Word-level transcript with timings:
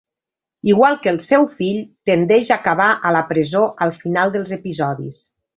Igual 0.71 0.95
que 1.03 1.11
el 1.15 1.19
seu 1.25 1.45
fill, 1.59 1.77
tendeix 2.11 2.49
a 2.53 2.57
acabar 2.57 2.89
a 3.11 3.15
la 3.19 3.23
presó 3.35 3.63
al 3.87 3.97
final 4.03 4.37
dels 4.39 4.59
episodis. 4.63 5.25